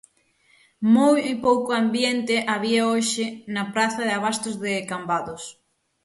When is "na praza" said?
3.53-4.01